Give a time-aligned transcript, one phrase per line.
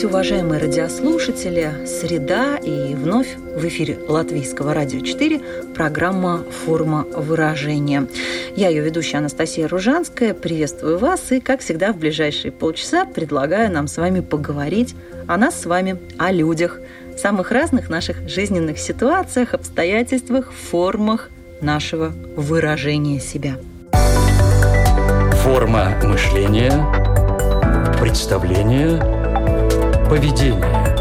[0.00, 1.84] Здравствуйте, уважаемые радиослушатели!
[1.84, 5.42] Среда и вновь в эфире Латвийского радио 4
[5.74, 8.06] программа «Форма выражения».
[8.56, 10.32] Я ее ведущая Анастасия Ружанская.
[10.32, 15.60] Приветствую вас и, как всегда, в ближайшие полчаса предлагаю нам с вами поговорить о нас
[15.60, 16.80] с вами, о людях,
[17.18, 21.28] самых разных наших жизненных ситуациях, обстоятельствах, формах
[21.60, 23.58] нашего выражения себя.
[25.42, 26.72] Форма мышления,
[28.00, 28.98] представления–
[30.10, 30.96] поведения.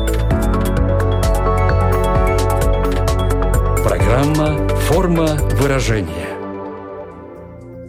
[3.83, 6.37] Программа «Форма выражения».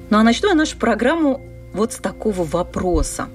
[0.09, 1.43] Ну а начну я нашу программу
[1.75, 3.29] вот с такого вопроса.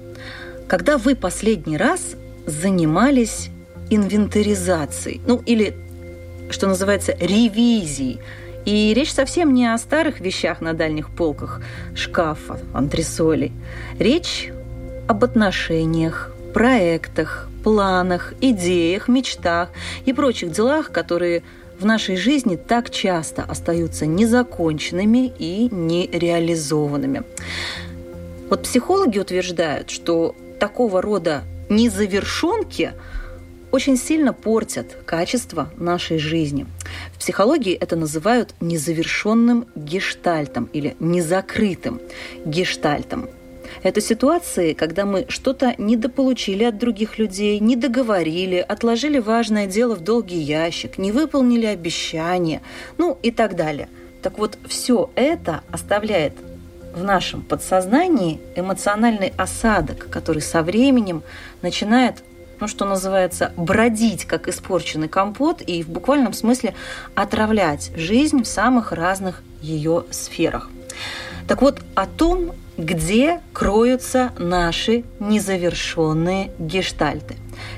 [0.66, 3.50] Когда вы последний раз занимались
[3.88, 5.76] инвентаризацией, ну или,
[6.50, 8.18] что называется, ревизией,
[8.64, 11.60] и речь совсем не о старых вещах на дальних полках
[11.94, 13.52] шкафа, антресолей.
[14.00, 14.50] Речь
[15.06, 19.70] об отношениях, проектах, планах, идеях, мечтах
[20.04, 21.42] и прочих делах, которые
[21.80, 27.24] в нашей жизни так часто остаются незаконченными и нереализованными.
[28.48, 32.92] Вот психологи утверждают, что такого рода незавершенки
[33.72, 36.68] очень сильно портят качество нашей жизни.
[37.14, 42.00] В психологии это называют незавершенным гештальтом или незакрытым
[42.44, 43.28] гештальтом.
[43.82, 50.00] Это ситуации, когда мы что-то недополучили от других людей, не договорили, отложили важное дело в
[50.00, 52.62] долгий ящик, не выполнили обещания,
[52.98, 53.88] ну и так далее.
[54.22, 56.34] Так вот, все это оставляет
[56.94, 61.22] в нашем подсознании эмоциональный осадок, который со временем
[61.62, 62.22] начинает
[62.58, 66.74] ну, что называется, бродить, как испорченный компот, и в буквальном смысле
[67.14, 70.70] отравлять жизнь в самых разных ее сферах.
[71.48, 77.36] Так вот, о том, где кроются наши незавершенные гештальты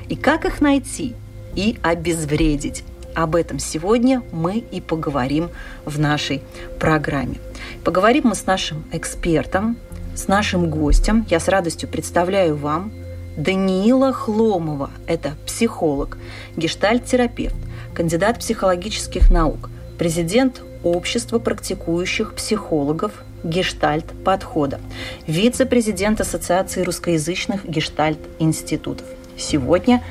[0.09, 1.15] и как их найти
[1.55, 2.85] и обезвредить.
[3.15, 5.51] Об этом сегодня мы и поговорим
[5.85, 6.43] в нашей
[6.79, 7.37] программе.
[7.85, 9.77] Поговорим мы с нашим экспертом,
[10.15, 11.27] с нашим гостем.
[11.29, 12.93] Я с радостью представляю вам
[13.37, 14.91] Даниила Хломова.
[15.07, 16.19] Это психолог,
[16.57, 17.57] гештальт-терапевт,
[17.95, 24.81] кандидат психологических наук, президент Общества практикующих психологов гештальт-подхода,
[25.27, 29.07] вице-президент Ассоциации русскоязычных гештальт-институтов.
[29.37, 30.03] Сегодня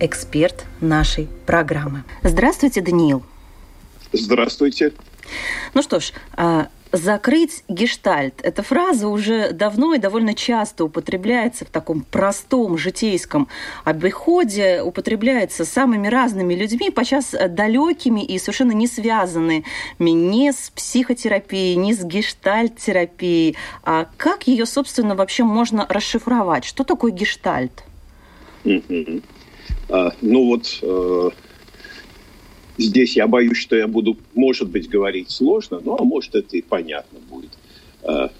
[0.00, 2.04] эксперт нашей программы.
[2.22, 3.22] Здравствуйте, Даниил.
[4.12, 4.92] Здравствуйте.
[5.74, 8.40] Ну что ж, а, Закрыть гештальт.
[8.42, 13.48] Эта фраза уже давно и довольно часто употребляется в таком простом житейском
[13.84, 19.64] обиходе, употребляется самыми разными людьми, подчас далекими и совершенно не связанными
[19.98, 23.56] ни с психотерапией, ни с гештальт-терапией.
[23.82, 26.64] А как ее, собственно, вообще можно расшифровать?
[26.64, 27.84] Что такое гештальт?
[29.90, 31.30] А, ну вот э,
[32.78, 36.62] Здесь я боюсь, что я буду, может быть, говорить сложно, ну, а может, это и
[36.62, 37.50] понятно будет.
[38.04, 38.30] А,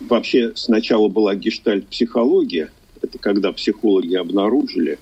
[0.00, 2.70] вообще, сначала была гештальт-психология.
[3.02, 4.98] Это когда психологи обнаружили,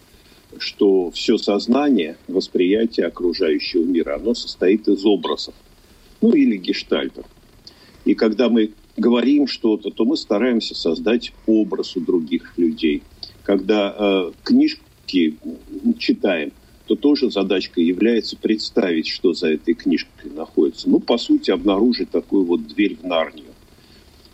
[0.58, 5.54] что все сознание, восприятие окружающего мира, оно состоит из образов,
[6.20, 7.26] ну или гештальтов.
[8.04, 13.04] И когда мы говорим что-то, то мы стараемся создать образ у других людей.
[13.44, 15.38] Когда э, книжки
[15.98, 16.50] читаем–
[16.86, 20.88] то тоже задачкой является представить, что за этой книжкой находится.
[20.88, 23.52] Ну, по сути, обнаружить такую вот дверь в Нарнию.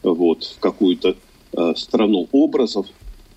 [0.02, 1.16] Вот, в какую-то
[1.52, 2.86] э, страну образов.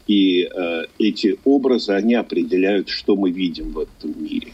[0.07, 4.53] И э, эти образы, они определяют, что мы видим в этом мире.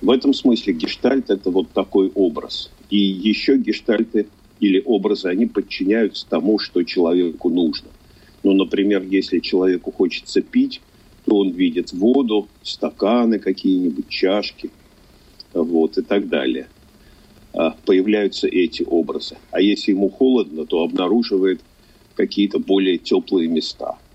[0.00, 2.70] В этом смысле гештальт– это вот такой образ.
[2.88, 4.26] И еще гештальты
[4.58, 7.90] или образы, они подчиняются тому, что человеку нужно.
[8.42, 10.80] Ну, например, если человеку хочется пить,
[11.34, 14.70] он видит воду, стаканы какие-нибудь, чашки,
[15.52, 16.68] вот, и так далее.
[17.52, 19.36] А, появляются эти образы.
[19.50, 21.60] А если ему холодно, то обнаруживает
[22.14, 23.98] какие-то более теплые места–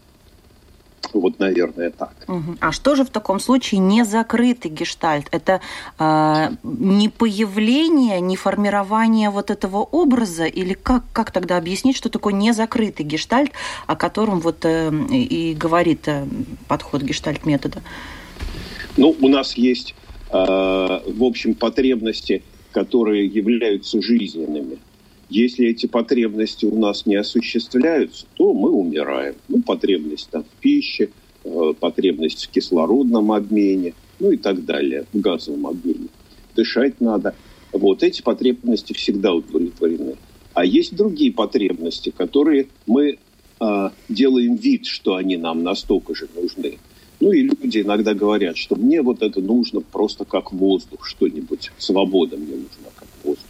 [1.19, 2.13] вот, наверное, так.
[2.59, 5.27] А что же в таком случае не закрытый гештальт?
[5.31, 5.61] Это
[5.99, 10.45] э, не появление, не формирование вот этого образа?
[10.45, 13.51] Или как, как тогда объяснить, что такое незакрытый гештальт,
[13.87, 16.25] о котором вот э, и говорит э,
[16.67, 17.81] подход гештальт-метода?
[18.97, 19.95] Ну, у нас есть,
[20.31, 24.77] э, в общем, потребности, которые являются жизненными.
[25.29, 29.35] Если эти потребности у нас не осуществляются, то мы умираем.
[29.47, 31.09] Ну, потребность там, в пище,
[31.43, 36.07] э, потребность в кислородном обмене, ну и так далее, в газовом обмене.
[36.55, 37.35] Дышать надо.
[37.71, 40.15] Вот эти потребности всегда удовлетворены.
[40.53, 43.17] А есть другие потребности, которые мы
[43.59, 46.77] э, делаем вид, что они нам настолько же нужны.
[47.19, 51.71] Ну и люди иногда говорят, что мне вот это нужно просто как воздух, что-нибудь.
[51.77, 53.45] Свобода мне нужна как воздух.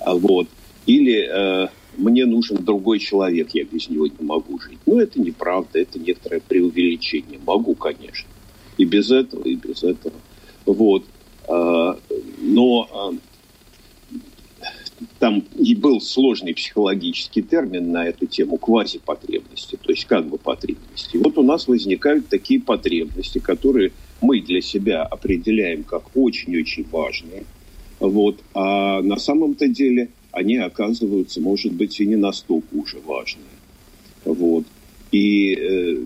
[0.00, 0.48] А вот.
[0.86, 4.78] Или э, мне нужен другой человек, я без него не могу жить.
[4.86, 7.40] Ну, это неправда, это некоторое преувеличение.
[7.44, 8.28] Могу, конечно.
[8.78, 10.14] И без этого, и без этого.
[10.64, 11.04] Вот.
[11.48, 11.94] Э,
[12.40, 13.18] но э,
[15.18, 21.16] там и был сложный психологический термин на эту тему квазипотребности, то есть как бы потребности.
[21.16, 27.44] вот у нас возникают такие потребности, которые мы для себя определяем как очень-очень важные.
[27.98, 28.40] Вот.
[28.54, 33.56] А на самом-то деле они оказываются, может быть, и не настолько уже важные.
[34.26, 34.66] Вот.
[35.10, 36.04] И э,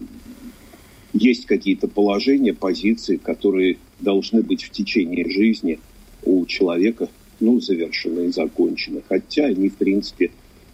[1.13, 5.81] есть какие-то положения, позиции, которые должны быть в течение жизни
[6.23, 7.09] у человека
[7.41, 9.03] ну, завершены и закончены.
[9.09, 10.31] Хотя они, в принципе,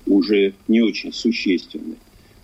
[0.07, 1.95] уже не очень существенны.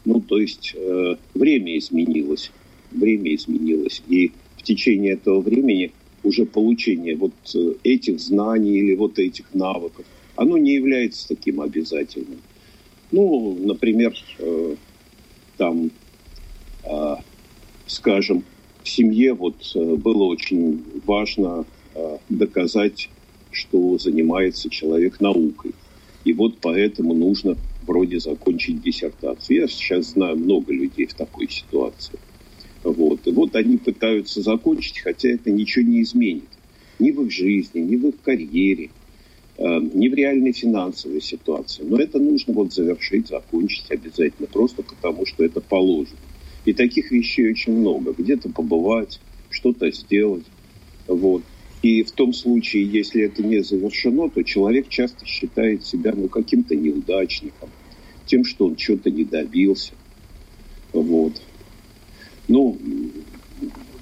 [0.07, 2.51] Ну, то есть э, время изменилось.
[2.91, 4.03] Время изменилось.
[4.09, 5.93] И в течение этого времени
[6.23, 10.07] уже получение вот э, этих знаний или вот этих навыков–
[10.37, 12.41] оно не является таким обязательным.
[13.11, 14.77] Ну, например, э,
[15.59, 15.91] там,
[16.85, 17.17] э,
[17.87, 18.45] скажем,
[18.83, 23.11] в семье вот э, было очень важно э, доказать,
[23.51, 25.73] что занимается человек наукой.
[26.25, 27.57] И вот поэтому нужно
[27.87, 29.61] вроде закончить диссертацию.
[29.61, 32.19] Я сейчас знаю много людей в такой ситуации.
[32.83, 33.27] Вот.
[33.27, 36.49] И вот они пытаются закончить, хотя это ничего не изменит.
[36.99, 38.91] Ни в их жизни, ни в их карьере–
[39.63, 41.85] не в реальной финансовой ситуации.
[41.85, 46.19] Но это нужно вот завершить, закончить обязательно, просто потому что это положено.
[46.65, 48.13] И таких вещей очень много.
[48.13, 49.21] Где-то побывать,
[49.51, 50.45] что-то сделать.
[51.07, 51.43] Вот.
[51.83, 56.77] И в том случае, если это не завершено, то человек часто считает себя ну, каким-то
[56.77, 57.71] неудачником,
[58.27, 59.93] тем, что он чего-то не добился.
[60.93, 61.43] Вот.
[62.47, 62.79] Ну,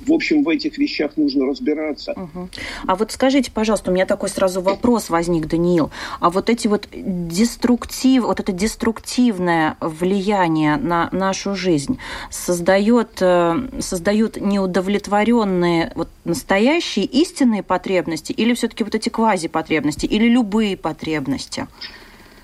[0.06, 2.12] в общем, в этих вещах нужно разбираться.
[2.12, 2.48] Угу.
[2.86, 5.90] А вот скажите, пожалуйста, у меня такой сразу вопрос возник, Даниил.
[6.20, 11.98] А вот эти вот деструктив, вот это деструктивное влияние на нашу жизнь
[12.30, 20.76] создает, э, создают неудовлетворенные вот настоящие истинные потребности или все-таки вот эти квази-потребности или любые
[20.76, 21.66] потребности?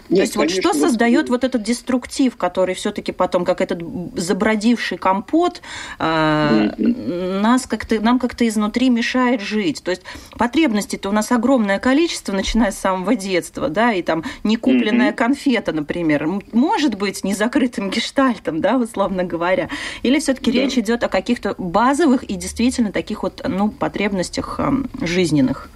[0.08, 3.80] Нет, То есть конечно, вот что создает вот этот деструктив, который все-таки потом, как этот
[4.14, 5.62] забродивший компот,
[5.98, 9.82] э, нас как-то, нам как-то изнутри мешает жить.
[9.82, 15.10] То есть потребностей-то у нас огромное количество, начиная с самого детства, да, и там некупленная
[15.10, 15.16] mm-hmm.
[15.16, 19.68] конфета, например, может быть не закрытым гештальтом, да, условно говоря.
[20.02, 20.58] Или все-таки да.
[20.58, 24.72] речь идет о каких-то базовых и действительно таких вот, ну, потребностях э,
[25.04, 25.68] жизненных.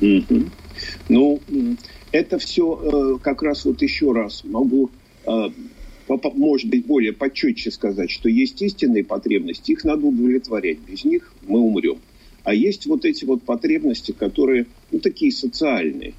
[0.00, 0.50] Mm-hmm.
[1.08, 1.40] Ну,
[2.12, 4.90] это все э, как раз вот еще раз могу,
[5.26, 5.48] э,
[6.34, 11.60] может быть, более почетче сказать, что есть истинные потребности, их надо удовлетворять, без них мы
[11.60, 11.98] умрем.
[12.42, 16.14] А есть вот эти вот потребности, которые, ну, такие социальные.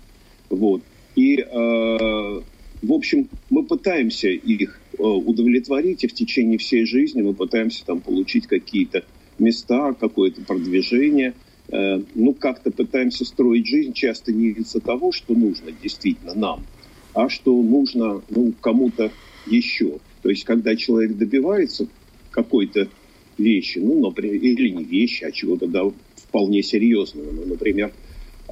[0.50, 0.82] Вот.
[1.16, 7.34] И, э, в общем, мы пытаемся их э, удовлетворить, и в течение всей жизни мы
[7.34, 9.04] пытаемся там получить какие-то
[9.40, 11.34] места, какое-то продвижение–
[11.72, 16.66] ну, как-то пытаемся строить жизнь часто не из-за того, что нужно действительно нам,
[17.14, 19.12] а что нужно ну, кому-то
[19.48, 20.00] еще.
[20.22, 21.88] То есть, когда человек добивается
[22.32, 22.90] какой-то
[23.38, 25.84] вещи, ну, например, или не вещи, а чего-то да,
[26.16, 27.94] вполне серьезного, ну, например,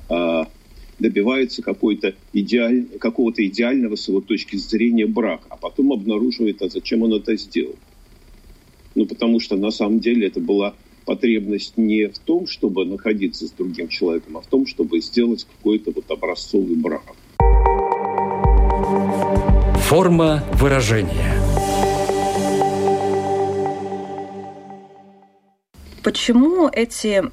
[0.09, 0.47] а,
[0.97, 7.03] добивается какой-то идеаль, какого-то идеального с его точки зрения брака, а потом обнаруживает, а зачем
[7.03, 7.75] он это сделал.
[8.95, 10.75] Ну, потому что на самом деле это была
[11.09, 15.91] потребность не в том, чтобы находиться с другим человеком, а в том, чтобы сделать какой-то
[15.95, 17.01] вот образцовый брак.
[19.87, 21.33] Форма выражения.
[26.03, 27.23] Почему эти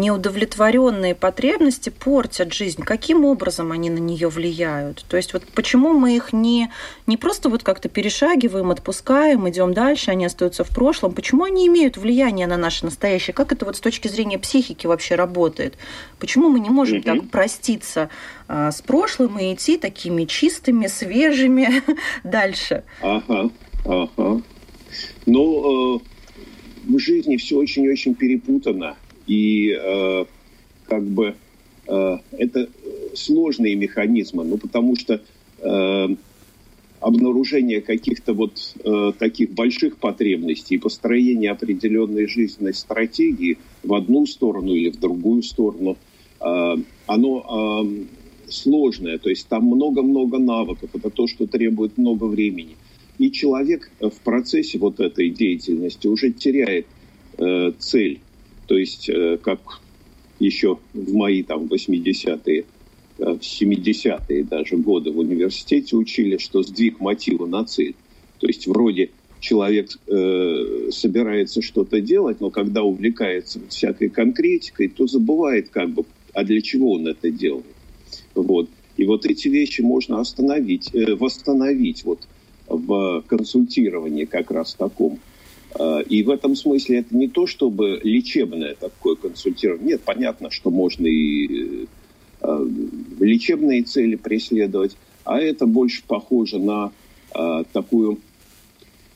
[0.00, 2.82] неудовлетворенные потребности портят жизнь?
[2.82, 5.04] Каким образом они на нее влияют?
[5.08, 6.70] То есть вот почему мы их не,
[7.06, 11.12] не просто вот как-то перешагиваем, отпускаем, идем дальше, они остаются в прошлом?
[11.12, 13.34] Почему они имеют влияние на наше настоящее?
[13.34, 15.74] Как это вот с точки зрения психики вообще работает?
[16.18, 17.20] Почему мы не можем mm-hmm.
[17.20, 18.10] так проститься
[18.48, 21.82] а, с прошлым и идти такими чистыми, свежими
[22.24, 22.84] дальше?
[23.02, 23.50] Ага,
[23.84, 24.42] ага.
[25.26, 26.00] Ну, э,
[26.84, 28.96] вы жизни все очень-очень перепутано.
[29.30, 30.24] И э,
[30.86, 31.36] как бы
[31.86, 32.68] э, это
[33.14, 35.20] сложные механизмы, ну, потому что
[35.60, 36.08] э,
[36.98, 44.74] обнаружение каких-то вот э, таких больших потребностей и построение определенной жизненной стратегии в одну сторону
[44.74, 45.96] или в другую сторону,
[46.40, 46.74] э,
[47.06, 52.76] оно э, сложное, то есть там много-много навыков, это то, что требует много времени.
[53.18, 56.86] И человек в процессе вот этой деятельности уже теряет
[57.38, 58.18] э, цель.
[58.70, 59.80] То есть, э, как
[60.38, 62.64] еще в мои там 80-е,
[63.18, 67.96] в 70-е даже годы в университете учили, что сдвиг мотива на цель.
[68.38, 69.10] То есть вроде
[69.40, 76.44] человек э, собирается что-то делать, но когда увлекается всякой конкретикой, то забывает как бы, а
[76.44, 77.74] для чего он это делает.
[78.36, 78.70] Вот.
[78.96, 82.20] И вот эти вещи можно остановить, э, восстановить вот
[82.68, 85.18] в консультировании как раз таком.
[85.74, 89.92] А, и в этом смысле это не то, чтобы лечебное такое консультирование.
[89.92, 91.86] Нет, понятно, что можно и
[92.40, 92.66] э,
[93.20, 96.92] лечебные цели преследовать, а это больше похоже на
[97.32, 98.18] а, такую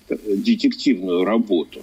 [0.08, 1.82] э, детективную работу.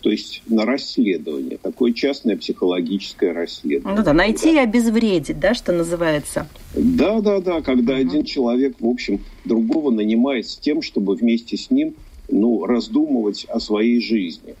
[0.00, 3.98] То есть на расследование, такое частное психологическое расследование.
[3.98, 6.46] Ну да, найти и обезвредить, да, что называется.
[6.74, 8.02] Да, да, да, когда угу.
[8.02, 11.94] один человек, в общем, другого нанимает с тем, чтобы вместе с ним
[12.34, 14.56] ну, раздумывать о своей жизни.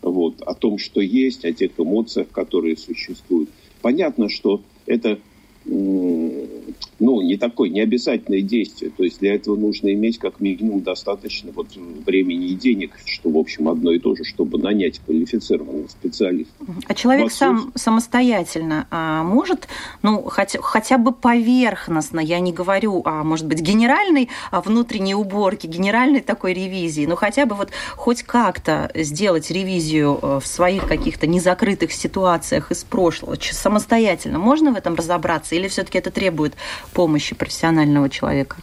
[0.00, 3.50] Вот, о том, что есть, о тех эмоциях, которые существуют.
[3.82, 5.18] Понятно, что это
[5.64, 8.90] ну, не такое, не обязательное действие.
[8.90, 11.68] То есть для этого нужно иметь как минимум достаточно вот
[12.06, 16.52] времени и денег, что, в общем, одно и то же, чтобы нанять квалифицированного специалиста.
[16.86, 19.68] А человек сам самостоятельно а, может,
[20.02, 25.68] ну, хотя, хотя бы поверхностно, я не говорю о, может быть, генеральной а, внутренней уборке,
[25.68, 31.26] генеральной такой ревизии, но хотя бы вот хоть как-то сделать ревизию э, в своих каких-то
[31.26, 36.54] незакрытых ситуациях из прошлого, самостоятельно можно в этом разобраться или все-таки это требует
[36.92, 38.56] помощи профессионального человека?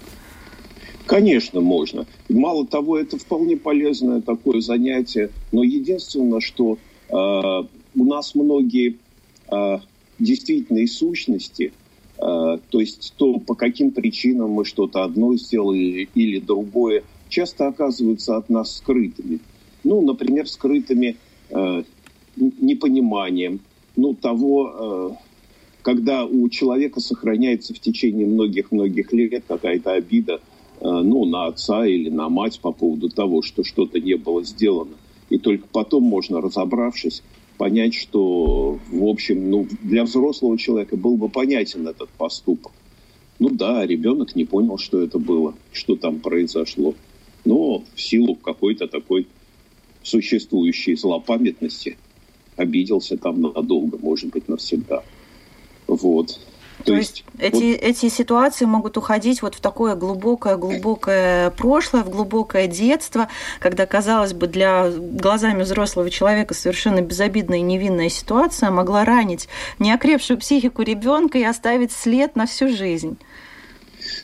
[1.08, 2.06] Конечно, можно.
[2.28, 5.30] Мало того, это вполне полезное такое занятие.
[5.54, 6.78] Но единственное, что
[7.10, 8.98] э, у нас многие
[9.50, 9.78] э,
[10.20, 11.72] действительные сущности,
[12.18, 18.36] э, то есть то, по каким причинам мы что-то одно сделали или другое, часто оказываются
[18.36, 19.40] от нас скрытыми.
[19.86, 21.16] Ну, например, скрытыми
[21.50, 21.84] э,
[22.36, 23.62] непониманием
[23.96, 25.27] ну, того, э,
[25.88, 30.42] когда у человека сохраняется в течение многих-многих лет какая-то обида
[30.82, 34.98] э, ну, на отца или на мать по поводу того, что что-то не было сделано.
[35.30, 37.24] И только потом можно, разобравшись,
[37.58, 42.74] понять, что, в общем, ну, для взрослого человека был бы понятен этот поступок.
[43.40, 46.96] Ну да, ребенок не понял, что это было, что там произошло.
[47.46, 49.26] Но в силу какой-то такой
[50.04, 51.96] существующей злопамятности
[52.58, 55.06] обиделся там надолго, может быть, навсегда.
[55.88, 56.40] Вот.
[56.80, 57.84] То, То есть, есть эти, вот...
[57.84, 63.30] эти ситуации могут уходить вот в такое глубокое-глубокое прошлое, в глубокое детство,
[63.60, 69.48] когда, казалось бы, для глазами взрослого человека совершенно безобидная и невинная ситуация могла ранить
[69.80, 73.18] неокрепшую психику ребенка и оставить след на всю жизнь.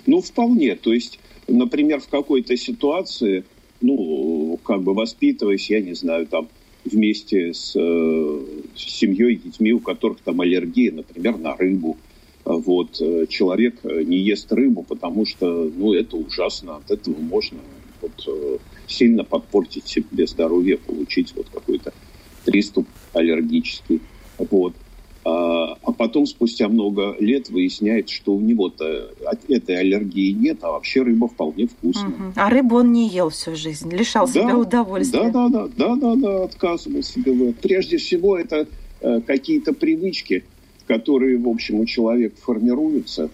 [0.06, 0.76] Ну, вполне.
[0.76, 3.46] То есть, например, в какой-то ситуации,
[3.82, 6.48] ну, как бы воспитываясь, я не знаю, там,
[6.86, 11.98] вместе с, э, с семьей, детьми, у которых там аллергия, например, на рыбу.
[12.46, 17.60] Вот, э, человек э, не ест рыбу, потому что, ну, это ужасно, от этого можно
[18.02, 18.28] вот,
[18.86, 21.94] сильно подпортить себе здоровье, получить вот какой-то
[22.44, 24.02] приступ аллергический.
[24.38, 24.74] Вот.
[25.26, 29.12] А, а потом, спустя много лет, выясняется, что у него-то
[29.48, 32.10] этой аллергии нет, а вообще рыба вполне вкусная.
[32.10, 32.34] Угу.
[32.36, 35.32] А рыбу он не ел всю жизнь, лишал да, себя удовольствия.
[35.32, 37.54] Да, да, да, да, да, да, отказывал себе.
[37.54, 38.68] Прежде всего, это
[39.00, 40.44] э, какие-то привычки,
[40.88, 43.30] которые, в общем, у человека формируются,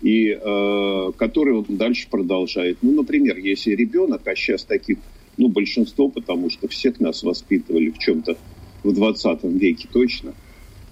[0.00, 2.78] и э, которые он дальше продолжает.
[2.80, 4.96] Ну, например, если ребенок, а сейчас таких,
[5.36, 8.38] ну, большинство, потому что всех нас воспитывали в чем-то
[8.82, 10.32] в 20 веке точно–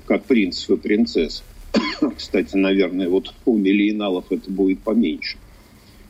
[0.07, 1.43] как принцев и принцесс.
[2.17, 5.39] Кстати, наверное, вот у миллионалов это будет поменьше.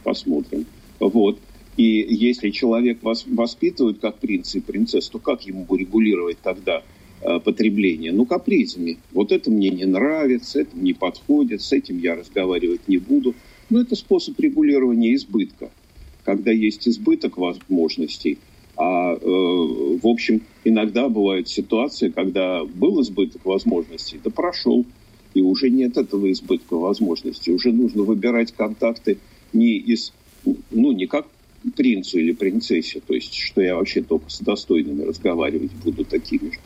[0.02, 0.66] Посмотрим.
[0.98, 1.38] Вот.
[1.76, 6.82] И если человек вас воспитывает как принца и принцесс, то как ему регулировать тогда
[7.22, 8.12] э, потребление?
[8.12, 8.98] Ну, капризами.
[9.12, 13.34] Вот это мне не нравится, это не подходит, с этим я разговаривать не буду.
[13.70, 15.70] Но это способ регулирования избытка.
[16.24, 18.38] Когда есть избыток возможностей–
[18.82, 24.84] а, э, в общем, иногда бывают ситуации, когда был избыток возможностей, да прошел,
[25.34, 27.52] и уже нет этого избытка возможностей.
[27.52, 29.18] Уже нужно выбирать контакты
[29.52, 30.12] не из,
[30.44, 31.28] ну, не как
[31.76, 36.58] принцу или принцессе, то есть, что я вообще только с достойными разговаривать буду такими же.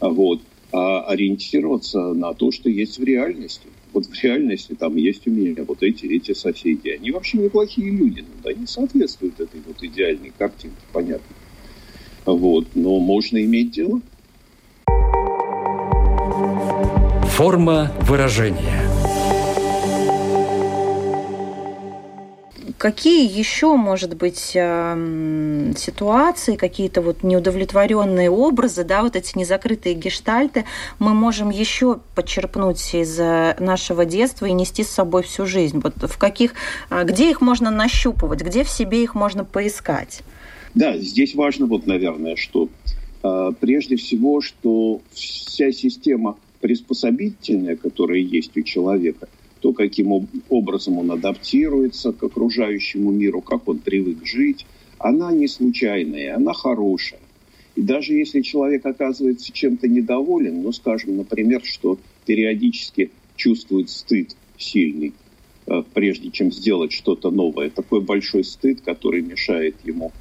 [0.00, 0.40] Вот.
[0.72, 3.66] А ориентироваться на то, что есть в реальности.
[3.92, 6.88] Вот в реальности там есть у меня вот эти, эти соседи.
[6.88, 11.36] Они вообще неплохие люди, но они соответствуют этой вот идеальной картинке, понятно.
[12.32, 12.66] Вот.
[12.74, 14.00] Но можно иметь дело.
[17.36, 18.82] Форма выражения–
[22.78, 30.64] Какие еще, может быть, эм, ситуации, какие-то вот неудовлетворенные образы, да, вот эти незакрытые гештальты
[31.00, 35.80] мы можем еще подчерпнуть из э, нашего детства и нести с собой всю жизнь?
[35.82, 36.52] Вот в каких,
[36.90, 40.22] э, где их можно нащупывать, где в себе их можно поискать?
[40.78, 42.68] Да, здесь важно вот, наверное, что
[43.22, 49.28] э, прежде всего, что вся система приспособительная, которая есть у человека–
[49.60, 54.66] то, каким образом он адаптируется к окружающему миру, как он привык жить,
[54.98, 57.20] она не случайная, она хорошая.
[57.74, 65.14] И даже если человек оказывается чем-то недоволен, ну, скажем, например, что периодически чувствует стыд сильный,
[65.66, 70.12] э, прежде чем сделать что-то новое, такой большой стыд, который мешает ему,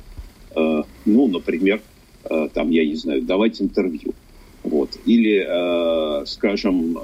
[1.06, 1.82] ну, например,
[2.30, 4.14] э, там, я не знаю, давать интервью.
[4.64, 4.98] Вот.
[5.06, 6.98] Или, скажем,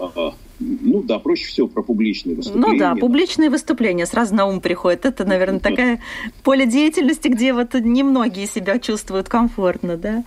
[0.60, 2.74] ну да, проще всего про публичные выступления.
[2.74, 5.06] Ну да, публичные выступления сразу на ум приходит.
[5.06, 6.02] Это, наверное, такая
[6.44, 10.24] поле деятельности, где вот немногие себя чувствуют комфортно, да?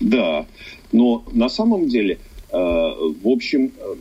[0.00, 0.46] Да,
[0.92, 2.18] но на самом деле,
[2.50, 3.94] э, в общем, э,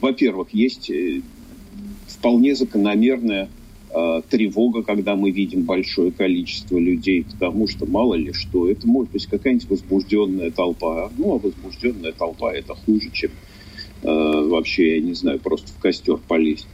[0.00, 1.22] во-первых, есть э,
[2.06, 3.48] вполне закономерная
[4.28, 9.26] тревога, когда мы видим большое количество людей, потому что мало ли что, это может быть
[9.26, 11.12] какая-нибудь возбужденная толпа.
[11.16, 13.30] Ну, а возбужденная толпа это хуже, чем
[14.04, 16.68] Э, вообще, я не знаю, просто в костер полезть.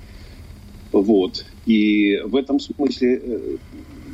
[0.93, 1.47] Вот.
[1.65, 3.57] И в этом смысле э,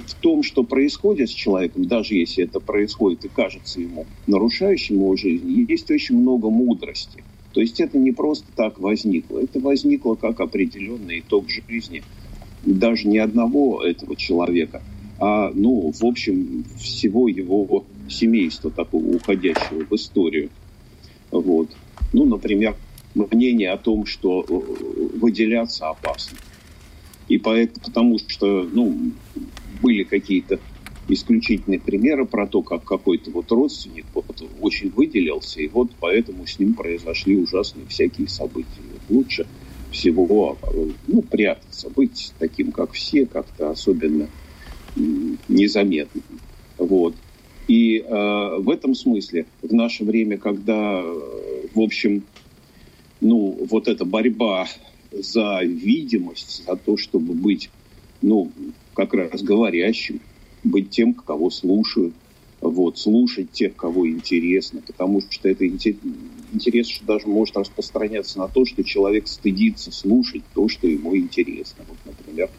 [0.07, 5.17] в том, что происходит с человеком, даже если это происходит и кажется ему нарушающим его
[5.17, 7.25] жизнь, есть очень много мудрости.
[7.53, 9.39] То есть это не просто так возникло.
[9.39, 12.05] Это возникло как определенный итог жизни
[12.67, 14.83] даже не одного этого человека,
[15.19, 20.51] а, ну, в общем, всего его семейства такого уходящего в историю.
[21.31, 21.71] Вот.
[22.13, 22.77] Ну, например,
[23.15, 26.37] мнение о том, что э, выделяться опасно.
[27.29, 29.13] И поэтому, потому что ну,
[29.83, 30.61] были какие-то
[31.09, 36.59] исключительные примеры про то, как какой-то вот родственник вот, очень выделился, и вот поэтому с
[36.59, 38.67] ним произошли ужасные всякие события.
[39.09, 39.47] Лучше
[39.91, 40.59] всего
[41.07, 44.29] ну, прятаться, быть таким, как все, как-то особенно
[44.95, 46.25] незаметным.
[46.79, 47.17] Вот.
[47.69, 52.23] И э, в этом смысле, в наше время, когда, в общем,
[53.21, 54.67] ну, вот эта борьба
[55.11, 57.71] за видимость, за то, чтобы быть,
[58.23, 58.53] ну,
[58.95, 60.21] как раз говорящим,
[60.63, 62.15] быть тем, кого слушают,
[62.61, 65.67] вот, слушать тех, кого интересно, потому что это
[66.53, 71.85] интерес что даже может распространяться на то, что человек стыдится слушать то, что ему интересно.
[71.89, 72.51] Вот, например,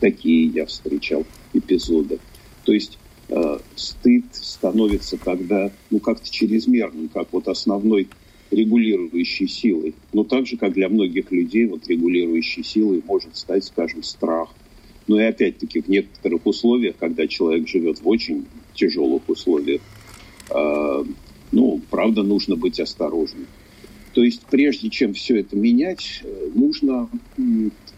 [0.00, 2.18] такие я встречал эпизоды.
[2.64, 8.08] То есть э, стыд становится тогда, ну, как-то чрезмерным, как вот основной
[8.50, 9.94] регулирующей силой.
[10.12, 14.50] Но так же, как для многих людей, вот регулирующей силой может стать, скажем, страх.
[15.06, 19.80] Но и опять-таки в некоторых условиях, когда человек живет в очень тяжелых условиях,
[20.50, 21.04] э,
[21.52, 23.46] ну, правда, нужно быть осторожным.
[24.14, 27.08] То есть прежде чем все это менять, э, нужно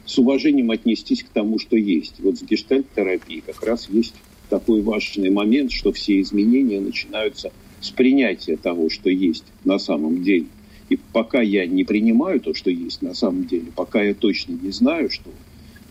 [0.04, 2.14] с уважением отнестись к тому, что есть.
[2.18, 4.14] Вот в гештальт-терапии как раз есть
[4.48, 10.46] такой важный момент, что все изменения начинаются с принятия того, что есть на самом деле.
[10.88, 14.72] И пока я не принимаю то, что есть на самом деле, пока я точно не
[14.72, 15.30] знаю, что,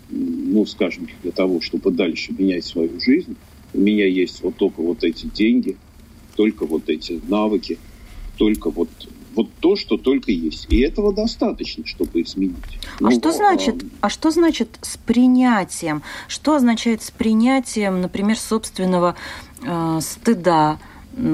[0.09, 3.35] ну, скажем, для того, чтобы дальше менять свою жизнь,
[3.73, 5.77] у меня есть вот только вот эти деньги,
[6.39, 7.77] только вот эти навыки,
[8.37, 8.87] только вот
[9.35, 10.67] вот то, что только есть.
[10.69, 12.79] И этого достаточно, чтобы изменить.
[12.99, 14.07] А ну, что значит, а...
[14.07, 16.01] а что значит с принятием?
[16.29, 19.15] Что означает с принятием, например, собственного
[19.61, 20.79] э, стыда?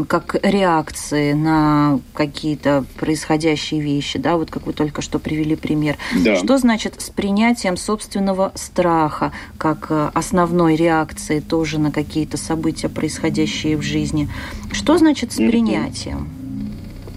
[0.08, 5.98] Как реакции на какие-то происходящие вещи, да, вот как вы только что привели пример.
[6.24, 6.36] Да.
[6.36, 13.78] Что значит с принятием собственного страха как э, основной реакции тоже на какие-то события, происходящие
[13.78, 14.30] в жизни?
[14.72, 16.30] Что значит с принятием?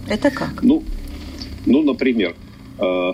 [0.09, 0.63] Это как?
[0.63, 0.83] Ну,
[1.67, 2.35] ну например,
[2.79, 3.13] э,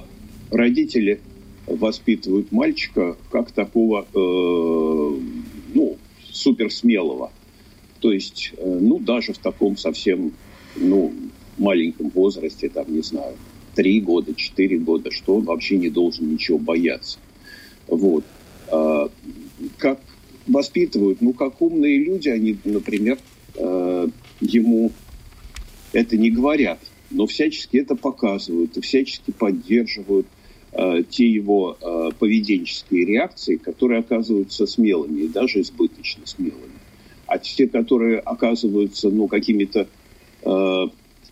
[0.50, 1.20] родители
[1.66, 5.18] воспитывают мальчика как такого, э,
[5.74, 5.96] ну,
[6.30, 7.30] суперсмелого
[8.04, 10.34] то есть, э, ну, даже в таком совсем,
[10.76, 11.10] ну,
[11.56, 13.34] маленьком возрасте, там, не знаю,
[13.74, 17.16] три года, четыре года, что он вообще не должен ничего бояться.
[17.86, 18.24] Вот.
[18.70, 19.08] А,
[19.78, 20.00] как
[20.46, 23.18] воспитывают, ну, как умные люди, они, например,
[23.54, 24.08] э,
[24.42, 24.92] ему
[25.94, 30.26] это не говорят, но всячески это показывают и всячески поддерживают
[30.72, 31.78] э, те его
[32.18, 36.73] поведенческие реакции, которые оказываются смелыми и даже избыточно смелыми.
[37.26, 39.88] А те, которые оказываются ну, какими-то
[40.42, 40.86] э,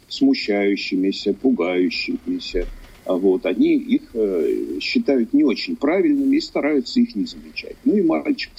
[0.08, 2.68] смущающимися, пугающимися,
[3.04, 7.76] а вот, они их э, считают не очень правильными и стараются их не замечать.
[7.84, 8.50] Ну и мальчик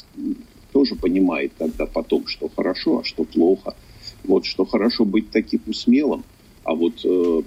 [0.73, 3.75] тоже понимает тогда потом, что хорошо, а что плохо.
[4.23, 6.25] Вот, что хорошо быть таким смелым,
[6.63, 7.41] а вот, э,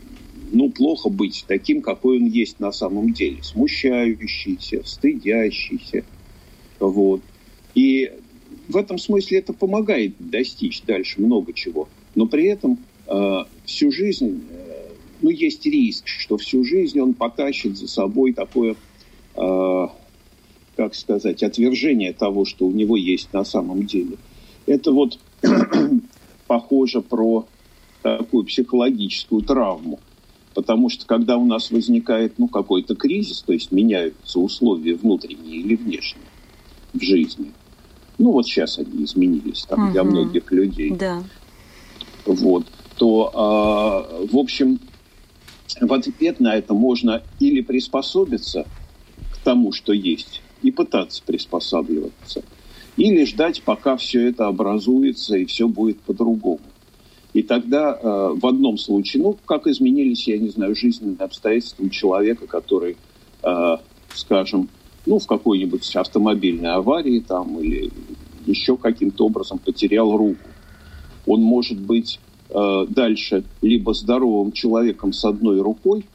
[0.53, 3.42] ну, плохо быть таким, какой он есть на самом деле.
[3.42, 6.05] Смущающийся, стыдящийся.
[6.81, 7.22] Вот.
[7.75, 8.11] И
[8.68, 11.88] в этом смысле это помогает достичь дальше много чего.
[12.14, 14.88] Но при этом э, всю жизнь, э,
[15.20, 18.76] ну, есть риск, что всю жизнь он потащит за собой такое,
[19.37, 19.87] э,
[20.76, 24.16] как сказать, отвержение того, что у него есть на самом деле.
[24.66, 25.18] Это вот
[26.46, 27.46] похоже про
[28.02, 30.00] такую психологическую травму.
[30.55, 35.76] Потому что когда у нас возникает ну, какой-то кризис, то есть меняются условия внутренние или
[35.76, 36.24] внешние
[36.94, 37.52] в жизни,
[38.18, 39.92] ну вот сейчас они изменились там угу.
[39.92, 41.22] для многих людей, да.
[42.24, 43.31] вот, то,
[44.22, 44.81] э, в общем,
[45.81, 48.66] в ответ на это можно или приспособиться
[49.33, 52.42] к тому, что есть, и пытаться приспосабливаться,
[52.96, 56.61] или ждать, пока все это образуется и все будет по-другому.
[57.35, 61.90] И тогда э, в одном случае, ну, как изменились, я не знаю, жизненные обстоятельства у
[61.90, 62.96] человека, который,
[63.42, 63.76] э,
[64.14, 64.70] скажем,
[65.06, 67.90] ну, в какой-нибудь автомобильной аварии там или
[68.46, 70.48] еще каким-то образом потерял руку.
[71.26, 76.06] Он может быть э, дальше либо здоровым человеком с одной рукой,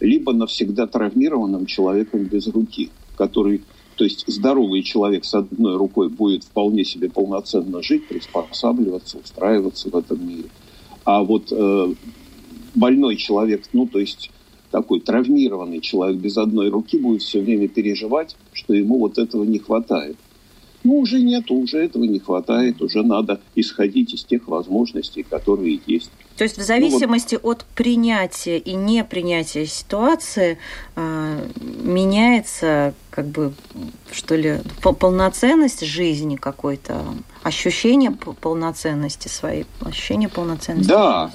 [0.00, 3.62] либо навсегда травмированным человеком без руки, который,
[3.96, 9.96] то есть здоровый человек с одной рукой будет вполне себе полноценно жить, приспосабливаться, устраиваться в
[9.96, 10.48] этом мире–
[11.08, 11.94] а вот э,
[12.74, 14.30] больной человек, ну, то есть
[14.70, 19.58] такой травмированный человек без одной руки будет все время переживать, что ему вот этого не
[19.58, 20.16] хватает.
[20.84, 26.10] Ну, уже нет, уже этого не хватает, уже надо исходить из тех возможностей, которые есть.
[26.36, 27.62] То есть в зависимости ну, вот...
[27.62, 30.56] от принятия и непринятия ситуации
[30.94, 31.48] э,
[31.82, 33.52] меняется как бы
[34.12, 37.02] что ли полноценность жизни какой-то,
[37.42, 40.88] ощущение полноценности своей, ощущение полноценности.
[40.88, 41.32] Да,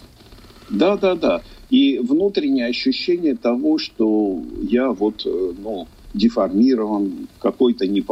[0.69, 1.41] да, да, да.
[1.73, 8.05] И внутреннее ощущение того, что я вот, э, ну, деформирован, какой-то не,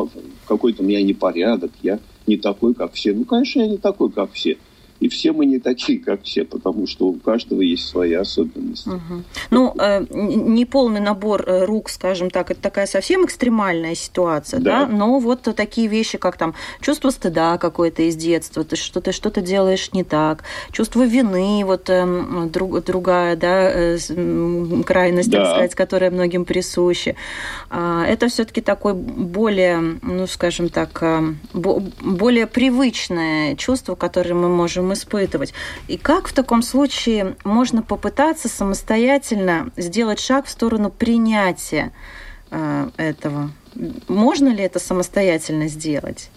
[0.48, 3.14] какой-то у меня непорядок, я не такой, как все.
[3.14, 4.58] Ну, конечно, я не такой, как все.
[5.02, 8.88] И все мы не такие, как все, потому что у каждого есть свои особенности.
[8.88, 9.24] Угу.
[9.50, 14.86] Ну, э, не полный набор э, рук, скажем так, это такая совсем экстремальная ситуация, да,
[14.86, 14.88] да?
[14.88, 19.92] но вот такие вещи, как там чувство стыда какое-то из детства, ты что-то что-то делаешь
[19.92, 23.98] не так, чувство вины, вот э, друг, другая, да, э,
[24.86, 25.40] крайность, да.
[25.40, 27.16] так сказать, которая многим присуща.
[27.72, 34.91] Э, это все-таки такой более, ну, скажем так, э, более привычное чувство, которое мы можем
[34.94, 35.54] испытывать.
[35.88, 41.92] И как в таком случае можно попытаться самостоятельно сделать шаг в сторону принятия
[42.50, 43.52] э, этого?
[44.08, 46.30] Можно ли это самостоятельно сделать?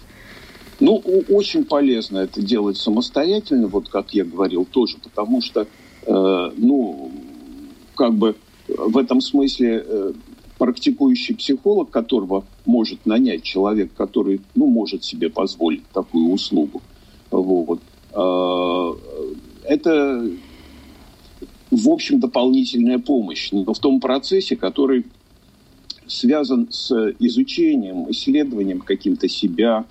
[0.81, 0.97] Ну,
[1.29, 5.67] очень полезно это делать самостоятельно, вот как я говорил тоже, потому что,
[6.07, 7.13] э, ну,
[7.95, 8.37] как бы
[8.69, 10.13] в этом смысле э,
[10.59, 16.83] практикующий психолог, которого может нанять человек, который, ну, может себе позволить такую услугу,
[17.31, 17.81] вот,
[19.65, 20.31] это,
[21.71, 25.07] в общем, дополнительная помощь, но в том процессе, который
[26.07, 29.85] связан с изучением, исследованием каким-то себя,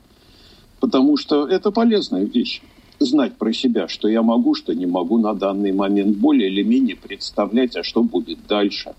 [0.79, 2.61] потому что это полезная вещь
[2.99, 6.95] знать про себя, что я могу, что не могу на данный момент, более или менее
[6.95, 8.93] представлять, а что будет дальше.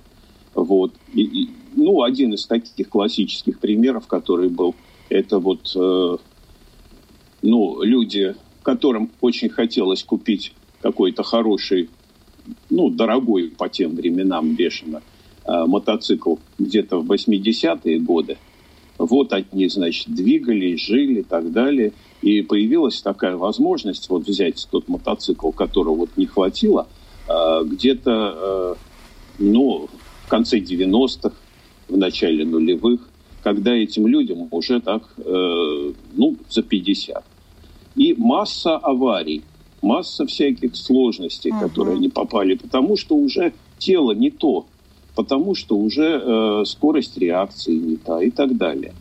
[0.55, 0.93] Вот.
[1.13, 4.75] И, и, ну, один из таких классических примеров, который был,
[5.09, 6.17] это вот, э,
[7.43, 11.91] ну, люди которым очень хотелось купить какой-то хороший,
[12.71, 15.03] ну, дорогой по тем временам бешено,
[15.45, 18.39] э, мотоцикл где-то в 80-е годы.
[18.99, 21.93] Вот они, значит, двигались, жили и так далее.
[22.23, 26.89] И появилась такая возможность вот взять тот мотоцикл, которого вот не хватило,
[27.29, 28.75] э, где-то, э,
[29.41, 29.89] ну,
[30.25, 31.37] в конце 90-х,
[31.89, 33.09] в начале нулевых,
[33.43, 37.23] когда этим людям уже так, ну, за 50
[37.97, 39.43] и масса аварий,
[39.83, 41.61] масса всяких сложностей, uh-huh.
[41.61, 44.67] которые они попали, потому что уже тело не то,
[45.15, 48.95] потому что уже э, скорость реакции не та и так далее.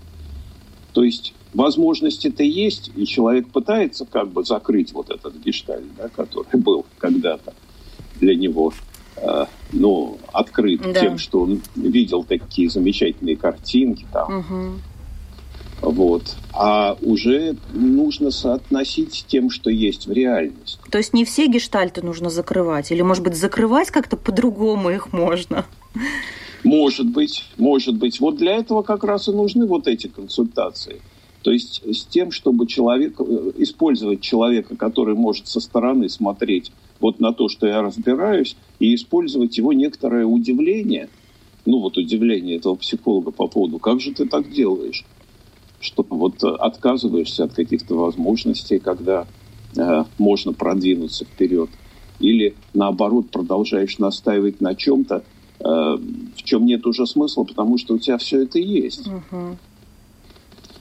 [0.93, 6.59] То есть возможности-то есть, и человек пытается как бы закрыть вот этот гештальт, да, который
[6.59, 7.53] был когда-то
[8.19, 8.73] для него
[9.17, 10.93] э, ну, открыт да.
[10.93, 14.39] тем, что он видел такие замечательные картинки там.
[14.39, 14.79] Угу.
[15.83, 16.37] Вот.
[16.53, 20.79] А уже нужно соотносить с тем, что есть в реальности.
[20.89, 22.91] То есть не все гештальты нужно закрывать?
[22.91, 25.65] Или, может быть, закрывать как-то по-другому их можно?
[26.63, 28.21] Может быть, может быть.
[28.21, 31.01] Вот для этого как раз и нужны вот эти консультации.
[31.41, 37.19] То есть с тем, чтобы человек, э, использовать человека, который может со стороны смотреть вот
[37.19, 41.09] на то, что я разбираюсь, и использовать его некоторое удивление,
[41.65, 45.03] ну вот удивление этого психолога по поводу, как же ты так делаешь,
[45.83, 49.27] что вот отказываешься от каких-то возможностей, когда
[49.75, 51.69] э, можно продвинуться вперед,
[52.19, 55.23] или наоборот продолжаешь настаивать на чем-то,
[55.59, 59.07] э, в чем нет уже смысла, потому что у тебя все это есть.
[59.07, 59.57] Угу.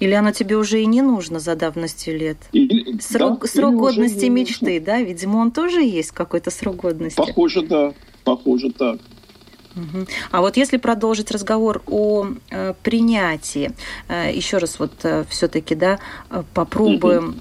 [0.00, 2.38] Или оно тебе уже и не нужно за давностью лет?
[2.52, 5.00] Или, срок да, срок годности мечты, да?
[5.00, 7.16] Видимо, он тоже есть какой-то срок годности.
[7.16, 7.94] Похоже, да.
[8.24, 8.98] Похоже, так.
[9.74, 10.06] Угу.
[10.30, 13.72] А вот если продолжить разговор о э, принятии,
[14.08, 15.98] э, еще раз вот э, все-таки, да,
[16.30, 17.34] э, попробуем угу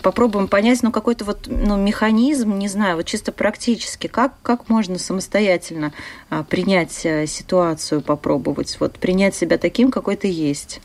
[0.00, 4.96] попробуем понять, ну, какой-то вот ну, механизм, не знаю, вот чисто практически, как, как можно
[4.96, 5.92] самостоятельно
[6.30, 10.80] а, принять ситуацию, попробовать, вот принять себя таким, какой ты есть.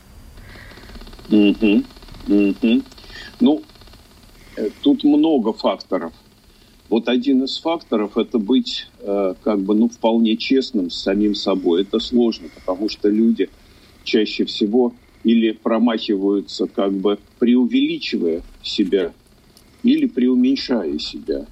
[1.28, 1.84] Угу,
[2.28, 2.82] угу.
[3.40, 3.62] Ну,
[4.56, 6.12] э, тут много факторов.
[6.92, 11.84] Вот один из факторов– это быть э, как бы, ну, вполне честным с самим собой.
[11.84, 13.48] Это сложно, потому что люди
[14.04, 14.92] чаще всего
[15.24, 19.14] или промахиваются, как бы преувеличивая себя,
[19.82, 21.46] или преуменьшая себя.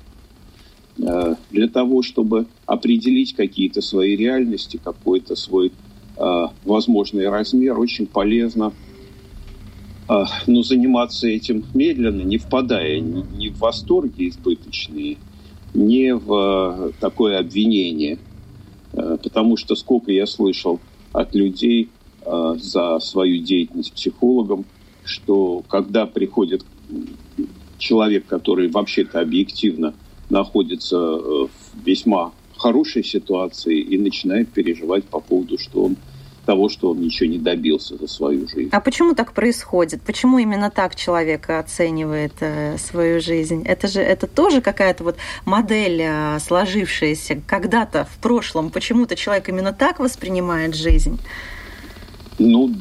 [0.99, 5.73] Э, для того, чтобы определить какие-то свои реальности, какой-то свой
[6.19, 8.75] э, возможный размер, очень полезно–
[10.49, 15.19] но заниматься этим медленно, не впадая ни в восторги избыточные,
[15.75, 18.19] ни в а, такое обвинение.
[18.93, 20.81] А, потому что сколько я слышал
[21.13, 21.89] от людей
[22.23, 24.67] за свою деятельность психологом,
[25.05, 26.67] что когда приходит
[27.79, 29.95] человек, который вообще-то объективно
[30.29, 31.51] находится в
[31.83, 35.97] весьма хорошей ситуации и начинает переживать по поводу, что он
[36.51, 38.71] того, что он ничего не добился за свою жизнь.
[38.73, 40.03] А почему так происходит?
[40.03, 43.63] Почему именно так человек оценивает э, свою жизнь?
[43.65, 48.71] Это же это тоже какая-то вот модель э, сложившаяся когда-то в прошлом.
[48.71, 51.21] Почему-то человек именно так воспринимает жизнь?
[52.41, 52.75] Ну,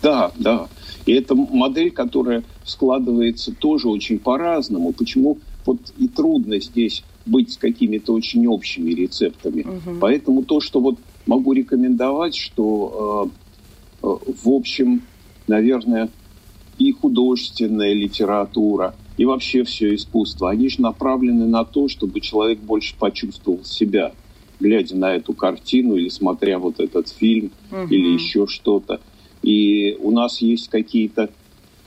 [0.00, 0.68] да, да.
[1.04, 4.94] И это модель, которая складывается тоже очень по-разному.
[4.94, 9.62] Почему вот и трудно здесь быть с какими-то очень общими рецептами.
[9.62, 9.98] Угу.
[10.00, 10.96] Поэтому то, что вот
[11.26, 13.30] могу рекомендовать, что,
[14.02, 14.06] э,
[14.42, 15.02] в общем,
[15.46, 16.08] наверное,
[16.78, 22.94] и художественная литература, и вообще все искусство, они же направлены на то, чтобы человек больше
[22.98, 24.12] почувствовал себя,
[24.58, 27.86] глядя на эту картину или смотря вот этот фильм угу.
[27.90, 29.00] или еще что-то.
[29.42, 31.30] И у нас есть какие-то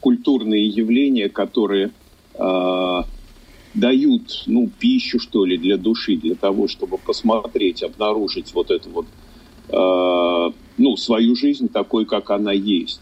[0.02, 1.92] культурные явления, которые
[2.36, 3.02] э,
[3.74, 9.06] дают ну, пищу, что ли, для души, для того, чтобы посмотреть, обнаружить вот эту вот
[9.72, 13.02] ну, свою жизнь такой, как она есть.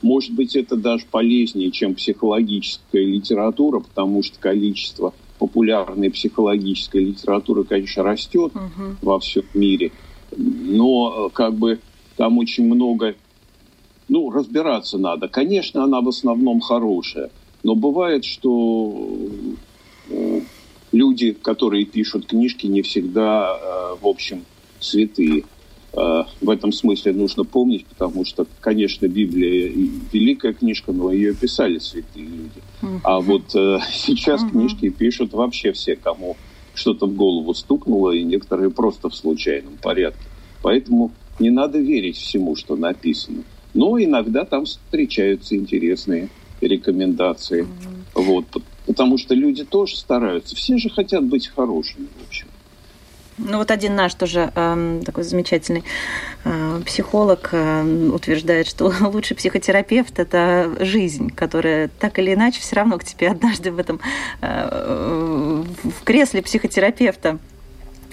[0.00, 8.02] Может быть, это даже полезнее, чем психологическая литература, потому что количество популярной психологической литературы, конечно,
[8.02, 8.96] растет uh-huh.
[9.02, 9.92] во всем мире,
[10.36, 11.80] но э, как бы
[12.16, 13.14] там очень много,
[14.08, 15.28] ну, разбираться надо.
[15.28, 17.30] Конечно, она в основном хорошая,
[17.62, 19.16] но бывает, что
[20.10, 20.40] э,
[20.92, 24.44] люди, которые пишут книжки, не всегда, в общем,
[24.80, 25.44] святые.
[25.98, 29.72] Э, в этом смысле нужно помнить, потому что, конечно, Библия
[30.12, 32.60] великая книжка, но ее писали святые люди.
[33.02, 36.36] А вот э, сейчас книжки пишут вообще все, кому
[36.74, 40.22] что-то в голову стукнуло, и некоторые просто в случайном порядке.
[40.62, 43.42] Поэтому не надо верить всему, что написано.
[43.74, 46.28] Но иногда там встречаются интересные
[46.60, 47.66] рекомендации.
[48.14, 48.44] Вот.
[48.86, 50.54] Потому что люди тоже стараются.
[50.54, 52.46] Все же хотят быть хорошими, в общем.
[53.38, 55.84] Ну вот один наш тоже э, такой замечательный
[56.44, 62.98] э, психолог э, утверждает, что лучший психотерапевт– это жизнь, которая так или иначе все равно
[62.98, 64.00] к тебе однажды в этом
[64.40, 67.38] э, в кресле психотерапевта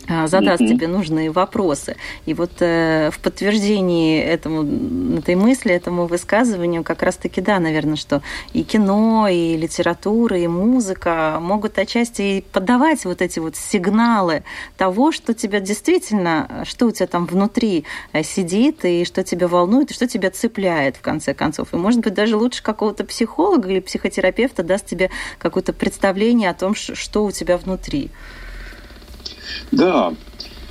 [0.07, 0.67] задаст mm-hmm.
[0.67, 1.95] тебе нужные вопросы.
[2.25, 8.21] И вот э, в подтверждении этому, этой мысли, этому высказыванию как раз-таки, да, наверное, что
[8.53, 14.43] и кино, и литература, и музыка могут отчасти и подавать вот эти вот сигналы
[14.77, 19.91] того, что тебя действительно, что у тебя там внутри э, сидит, и что тебя волнует,
[19.91, 21.73] и что тебя цепляет, в конце концов.
[21.73, 26.75] И, может быть, даже лучше какого-то психолога или психотерапевта даст тебе какое-то представление о том,
[26.75, 28.11] что у тебя внутри.
[29.71, 30.13] Да,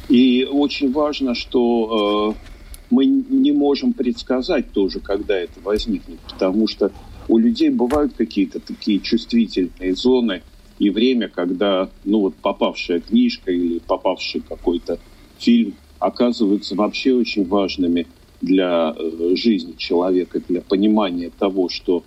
[0.08, 2.54] и очень важно, что э,
[2.90, 6.92] мы не можем предсказать тоже, когда это возникнет, потому что
[7.28, 10.42] у людей бывают какие-то такие чувствительные зоны
[10.78, 14.98] и время, когда, ну вот попавшая книжка или попавший какой-то
[15.38, 18.06] фильм оказываются вообще очень важными
[18.40, 22.04] для э, жизни человека, для понимания того, что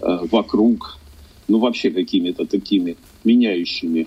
[0.00, 0.98] э, вокруг,
[1.48, 4.06] ну вообще какими-то такими меняющими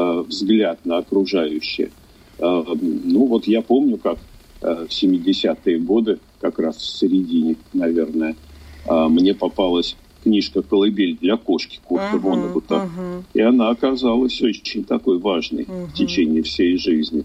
[0.00, 1.90] взгляд на окружающее.
[2.38, 4.18] Э, ну вот я помню, как
[4.62, 8.36] э, в 70-е годы, как раз в середине, наверное,
[8.88, 12.68] мне попалась книжка «Колыбель для кошки» Курта uh-huh.
[12.68, 13.22] Uh-huh.
[13.34, 15.86] И она оказалась очень такой важной uh-huh.
[15.86, 17.24] в течение всей жизни.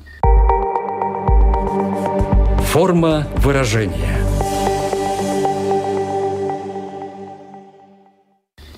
[2.64, 4.26] Форма выражения–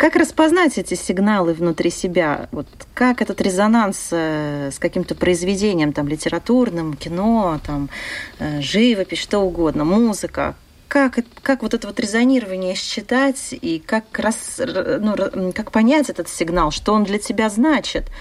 [0.04, 2.50] Как распознать эти сигналы внутри себя?
[2.52, 7.90] Вот как этот резонанс э, с каким-то произведением, там, литературным, кино, там,
[8.38, 10.58] э, живопись, что угодно, музыка,
[10.90, 16.72] как, как вот это вот резонирование считать и как, раз, ну, как понять этот сигнал,
[16.72, 18.12] что он для тебя значит?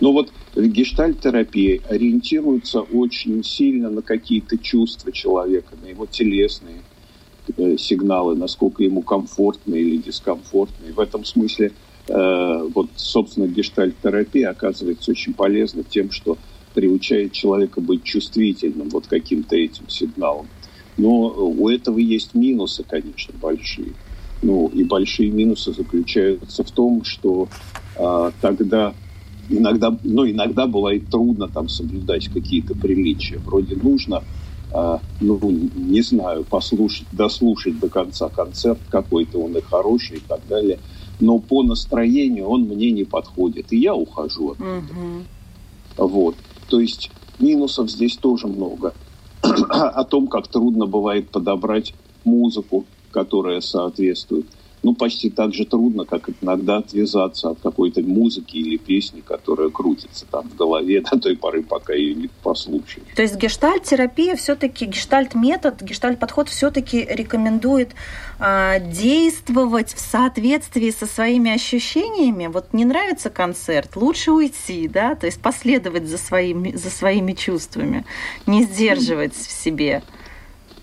[0.00, 6.80] Ну вот гештальт-терапия ориентируется очень сильно на какие-то чувства человека, на его телесные,
[7.78, 10.86] сигналы, насколько ему комфортно или дискомфортно.
[10.86, 11.72] И в этом смысле
[12.08, 16.38] э, вот, собственно, гештальт-терапия оказывается очень полезна тем, что
[16.74, 20.46] приучает человека быть чувствительным вот каким-то этим сигналом.
[20.96, 23.92] Но у этого есть минусы, конечно, большие.
[24.42, 27.48] Ну, и большие минусы заключаются в том, что
[27.96, 28.94] э, тогда
[29.48, 33.38] иногда, ну, иногда бывает трудно там соблюдать какие-то приличия.
[33.38, 34.22] Вроде нужно а,
[34.72, 40.78] ну, не знаю, послушать, дослушать до конца концерт какой-то, он и хороший и так далее.
[41.20, 44.78] Но по настроению он мне не подходит, и я ухожу от этого.
[44.78, 46.08] Угу.
[46.08, 46.36] Вот.
[46.68, 48.94] То есть минусов здесь тоже много.
[49.42, 54.46] О том, как трудно бывает подобрать музыку, которая соответствует
[54.82, 60.26] ну, почти так же трудно, как иногда отвязаться от какой-то музыки или песни, которая крутится
[60.30, 63.06] там в голове до той поры, пока ее не послушаешь.
[63.16, 67.90] То есть гештальт-терапия все-таки, гештальт-метод, гештальт-подход все-таки рекомендует
[68.38, 72.46] э, действовать в соответствии со своими ощущениями.
[72.46, 78.04] Вот не нравится концерт, лучше уйти, да, то есть последовать за своими, за своими чувствами,
[78.46, 80.02] не сдерживать в себе.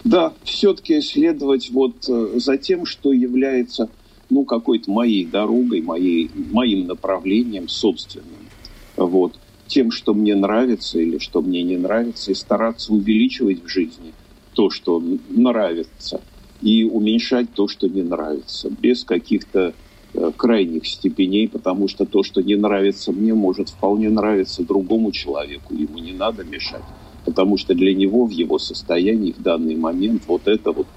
[0.06, 3.90] Да, все-таки следовать вот э, за тем, что является
[4.30, 8.52] ну, какой-то моей дорогой, моей, моим направлением собственным.
[8.96, 9.40] Вот.
[9.66, 14.14] Тем, что мне нравится или что мне не нравится, и стараться увеличивать в жизни
[14.54, 16.22] то, что нравится,
[16.62, 19.74] и уменьшать то, что не нравится, без каких-то
[20.14, 25.74] э, крайних степеней, потому что то, что не нравится мне, может вполне нравиться другому человеку,
[25.74, 26.84] ему не надо мешать
[27.26, 30.88] потому что для него в его состоянии в данный момент вот это вот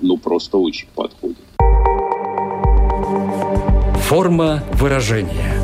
[0.00, 1.38] ну просто очень подходит.
[4.02, 5.54] Форма выражения.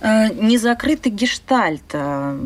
[0.00, 2.38] Э, незакрытый гештальт э,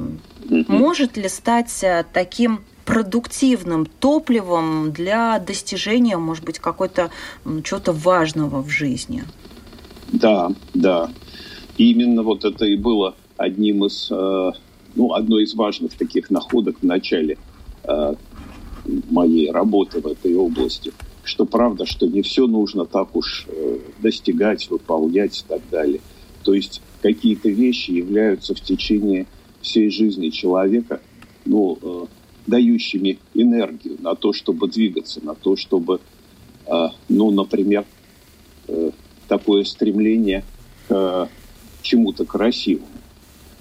[0.68, 7.10] может ли стать э, таким продуктивным топливом для достижения, может быть, какой-то
[7.64, 9.24] чего-то важного в жизни?
[10.12, 11.10] Да, да.
[11.76, 14.52] И именно вот это и было одним из, э,
[14.94, 17.36] ну, одной из важных таких находок в начале
[17.84, 18.14] э,
[19.10, 20.92] моей работы в этой области.
[21.22, 26.00] Что правда, что не все нужно так уж э, достигать, выполнять и так далее.
[26.44, 29.26] То есть какие-то вещи являются в течение
[29.60, 31.00] всей жизни человека,
[31.44, 32.08] ну,
[32.46, 36.00] дающими энергию на то, чтобы двигаться, на то, чтобы,
[37.08, 37.84] ну, например,
[39.26, 40.44] такое стремление
[40.86, 41.28] к
[41.86, 42.88] чему-то красивому.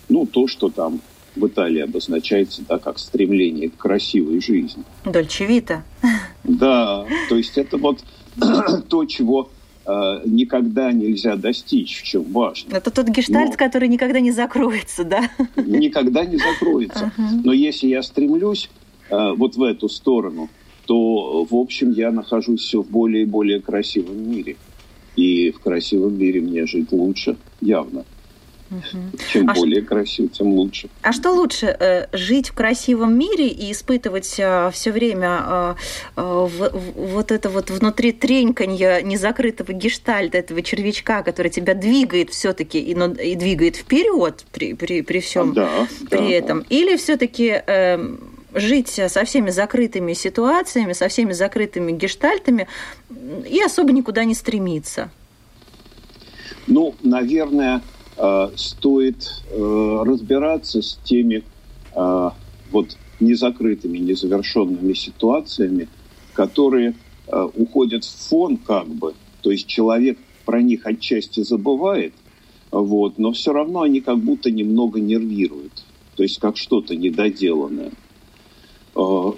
[0.09, 1.01] Ну, то, что там
[1.35, 4.83] в Италии обозначается да, как стремление к красивой жизни.
[5.05, 5.83] Дольчевита.
[6.43, 8.03] Да, то есть это вот
[8.89, 9.49] то, чего
[9.85, 12.75] э, никогда нельзя достичь, в чем важно.
[12.75, 13.57] Это тот гештальт, Но...
[13.57, 15.29] который никогда не закроется, да?
[15.55, 17.11] Никогда не закроется.
[17.17, 17.41] Uh-huh.
[17.43, 18.69] Но если я стремлюсь
[19.09, 20.49] э, вот в эту сторону,
[20.85, 24.55] то, в общем, я нахожусь все в более и более красивом мире.
[25.15, 28.05] И в красивом мире мне жить лучше, явно.
[28.75, 29.17] Угу.
[29.31, 29.87] Чем а более ш...
[29.87, 30.89] красив, тем лучше.
[31.01, 35.75] А что лучше, э, жить в красивом мире и испытывать э, все время
[36.15, 36.47] э,
[36.95, 43.35] вот это вот внутри треньканье незакрытого гештальта, этого червячка, который тебя двигает все-таки и, и
[43.35, 46.59] двигает вперед при, при, при всем да, при да, этом?
[46.61, 46.65] Да.
[46.69, 47.61] Или все-таки
[48.53, 52.67] жить со всеми закрытыми ситуациями, со всеми закрытыми гештальтами
[53.49, 55.09] и особо никуда не стремиться?
[56.67, 57.81] Ну, наверное,
[58.55, 61.43] стоит э, разбираться с теми
[61.93, 62.29] э,
[62.71, 65.87] вот незакрытыми, незавершенными ситуациями,
[66.33, 66.95] которые
[67.27, 72.13] уходят в фон как бы, то есть человек про них отчасти забывает,
[72.71, 75.83] вот, но все равно они как будто немного нервируют,
[76.15, 77.91] то есть как что-то недоделанное.
[78.95, 79.31] Э,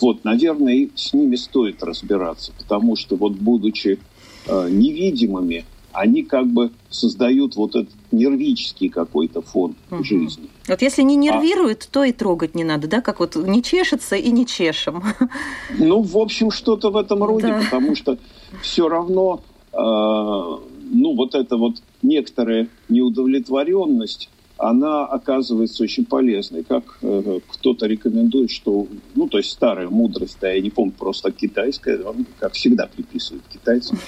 [0.00, 3.98] вот, наверное, с ними стоит разбираться, потому что вот будучи
[4.46, 10.04] э, невидимыми, они как бы создают вот этот нервический какой-то фон угу.
[10.04, 10.48] жизни.
[10.68, 13.00] Вот если не а нервирует, а, то и трогать не надо, да?
[13.00, 15.02] Как вот не чешется и не чешем.
[15.78, 17.60] Ну, в общем, что-то в этом роде, да.
[17.64, 18.18] потому что
[18.62, 19.40] все равно,
[19.72, 26.62] э, ну, вот эта вот некоторая неудовлетворенность, она оказывается очень полезной.
[26.62, 31.32] Как э, кто-то рекомендует, что, ну, то есть старая мудрость, да, я не помню, просто
[31.32, 33.98] китайская, он, как всегда приписывают китайцам.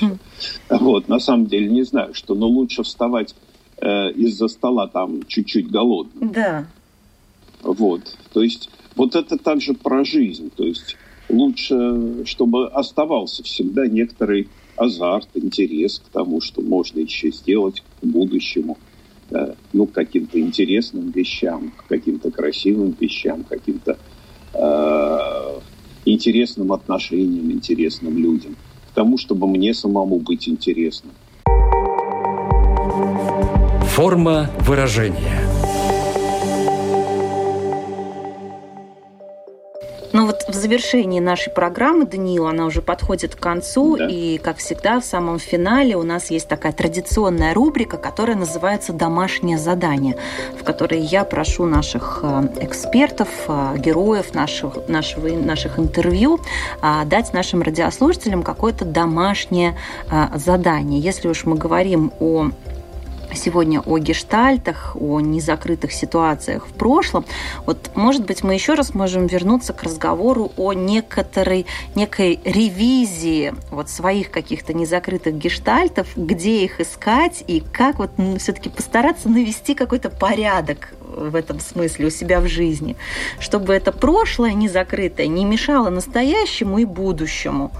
[0.70, 3.34] Вот, на самом деле не знаю, что, но лучше вставать
[3.80, 6.32] э, из-за стола там чуть-чуть голодным.
[6.32, 6.66] Да.
[7.62, 10.96] Вот, то есть вот это также про жизнь, то есть
[11.28, 18.76] лучше, чтобы оставался всегда некоторый азарт, интерес к тому, что можно еще сделать к будущему
[19.72, 23.98] ну, к каким-то интересным вещам, к каким-то красивым вещам, к каким-то
[24.52, 25.60] э,
[26.04, 28.56] интересным отношениям, интересным людям,
[28.90, 31.12] к тому, чтобы мне самому быть интересным.
[33.94, 35.40] Форма выражения–
[40.14, 44.06] Ну вот в завершении нашей программы, Даниил, она уже подходит к концу, да.
[44.08, 49.58] и, как всегда, в самом финале у нас есть такая традиционная рубрика, которая называется «Домашнее
[49.58, 50.16] задание»,
[50.56, 56.38] в которой я прошу наших э, экспертов, э, героев наших, нашего, наших интервью
[56.80, 59.76] э, дать нашим радиослушателям какое-то домашнее
[60.36, 61.00] задание.
[61.00, 62.50] Если уж мы говорим о
[63.34, 67.24] сегодня о гештальтах, о незакрытых ситуациях в прошлом.
[67.66, 73.88] Вот, может быть, мы еще раз можем вернуться к разговору о некоторой, некой ревизии вот
[73.88, 80.10] своих каких-то незакрытых гештальтов, где их искать и как вот ну, все-таки постараться навести какой-то
[80.10, 82.96] порядок в этом смысле у себя в жизни,
[83.38, 87.72] чтобы это прошлое незакрытое не мешало настоящему и будущему.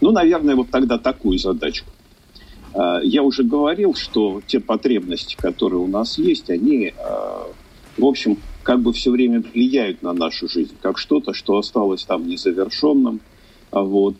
[0.00, 1.90] Ну, наверное, вот тогда такую задачку
[2.74, 7.48] я уже говорил, что те потребности, которые у нас есть, они, а,
[7.98, 12.26] в общем, как бы все время влияют на нашу жизнь, как что-то, что осталось там
[12.26, 13.20] незавершенным,
[13.70, 14.16] а вот,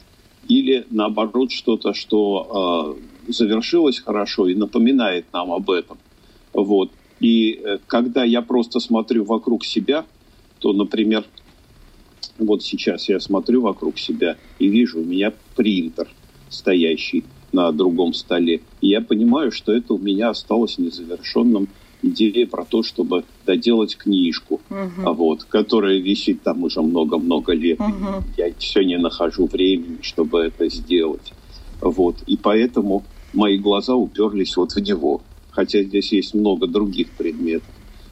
[0.49, 2.99] или наоборот что-то, что
[3.29, 5.99] завершилось хорошо и напоминает нам об этом.
[6.53, 6.91] Вот.
[7.21, 10.05] И э, когда я просто смотрю вокруг себя,
[10.59, 11.25] то, например,
[12.39, 16.09] вот сейчас я смотрю вокруг себя и вижу, у меня принтер
[16.51, 18.61] стоящий– на другом столе.
[18.81, 21.69] И я понимаю, что это у меня осталось незавершенным
[22.03, 25.15] идея про то, чтобы доделать книжку, uh-huh.
[25.15, 27.79] вот, которая висит там уже много-много лет.
[27.79, 28.23] Uh-huh.
[28.37, 31.33] Я все не нахожу времени, чтобы это сделать.
[31.81, 32.17] Вот.
[32.27, 35.21] И поэтому мои глаза уперлись вот в него.
[35.51, 37.69] Хотя здесь есть много других предметов.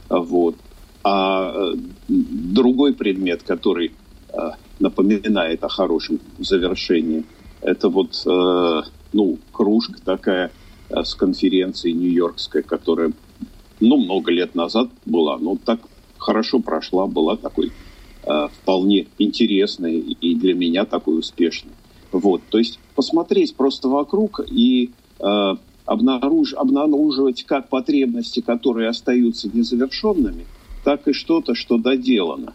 [0.09, 0.57] Вот.
[1.03, 1.75] А э,
[2.09, 3.93] другой предмет, который
[4.33, 7.25] э, напоминает о хорошем завершении,
[7.63, 8.83] это вот э,
[9.13, 10.51] ну, кружка такая
[10.89, 13.13] э, с конференции нью-йоркской, которая,
[13.81, 15.81] ну, много лет назад была, но так
[16.19, 17.73] хорошо прошла, была такой
[18.25, 21.73] э, вполне интересной и для меня такой успешной.
[22.13, 24.91] Вот, то есть посмотреть просто вокруг и
[25.21, 25.55] э,
[25.87, 30.47] обнаруж, обнаруживать как потребности, которые остаются незавершенными,
[30.85, 32.55] так и что-то, что доделано,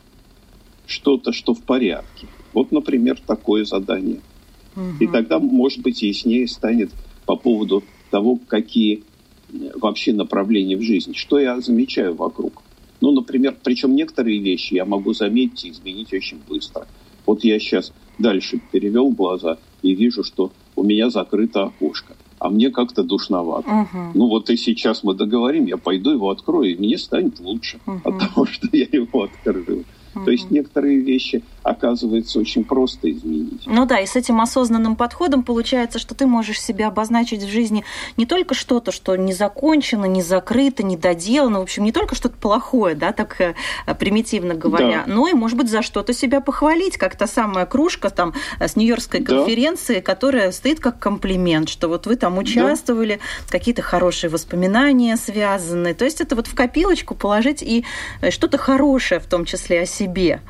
[0.85, 2.27] что-то, что в порядке.
[2.53, 4.21] Вот, например, такое задание–
[4.75, 4.83] Угу.
[4.99, 6.91] И тогда, может быть, яснее станет
[7.25, 9.03] по поводу того, какие
[9.51, 11.13] э, вообще направления в жизни.
[11.13, 12.61] Что я замечаю вокруг.
[13.01, 16.87] Ну, например, причем некоторые вещи я могу заметить и изменить очень быстро.
[17.25, 22.69] Вот я сейчас дальше перевел глаза и вижу, что у меня закрыто окошко, а мне
[22.69, 23.69] как-то душновато.
[23.69, 24.11] Угу.
[24.13, 28.01] Ну вот и сейчас мы договорим, я пойду его открою, и мне станет лучше угу.
[28.03, 29.83] от того, что я его открыл.
[30.15, 30.25] Угу.
[30.25, 33.63] То есть некоторые вещи оказывается очень просто изменить.
[33.65, 37.83] Ну да, и с этим осознанным подходом получается, что ты можешь себя обозначить в жизни
[38.17, 42.37] не только что-то, что не закончено, не закрыто, не доделано, в общем, не только что-то
[42.37, 43.55] плохое, да, так э,
[43.99, 45.13] примитивно говоря, да.
[45.13, 49.23] но и, может быть, за что-то себя похвалить, как та самая кружка там с Нью-Йоркской
[49.23, 50.01] конференции, да.
[50.01, 53.57] которая стоит как комплимент, что вот вы там участвовали, да.
[53.57, 55.95] какие-то хорошие воспоминания связаны.
[55.95, 57.85] То есть это вот в копилочку положить и
[58.21, 60.41] э, что-то хорошее в том числе о себе.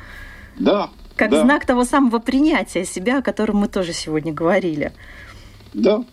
[0.58, 1.42] Да, как да.
[1.42, 4.92] знак того самого принятия себя, о котором мы тоже сегодня говорили.
[5.74, 6.04] Да,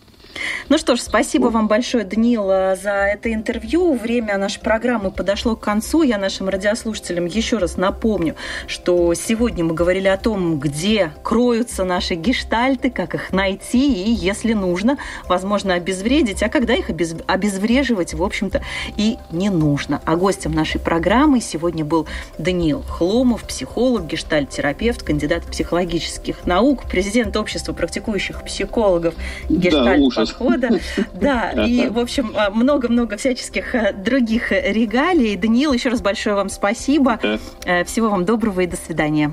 [0.68, 3.94] ну что ж, спасибо вам большое, Даниил, за это интервью.
[3.94, 6.02] Время нашей программы подошло к концу.
[6.02, 12.14] Я нашим радиослушателям еще раз напомню, что сегодня мы говорили о том, где кроются наши
[12.14, 17.14] гештальты, как их найти и, если нужно, возможно, обезвредить, а когда их обез...
[17.26, 18.62] обезвреживать, в общем-то,
[18.96, 20.00] и не нужно.
[20.04, 22.06] А гостем нашей программы сегодня был
[22.38, 29.14] Даниил Хломов, психолог, гештальт-терапевт, кандидат психологических наук, президент общества практикующих психологов
[29.48, 30.70] гештальт да, подхода.
[31.14, 35.36] Да, и, в общем, а, много-много всяческих а, других регалий.
[35.36, 37.18] Даниил, еще раз большое вам спасибо.
[37.64, 39.32] Э, всего вам доброго и до свидания.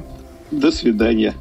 [0.52, 1.34] До свидания.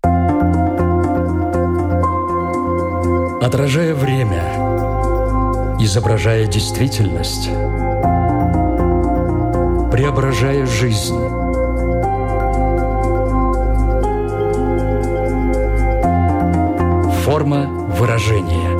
[3.43, 4.43] Отражая время,
[5.81, 7.49] изображая действительность,
[9.91, 11.19] преображая жизнь.
[17.25, 17.67] Форма
[17.99, 18.77] выражения–